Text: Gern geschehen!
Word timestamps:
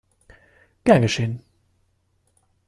Gern 0.83 1.03
geschehen! 1.03 1.43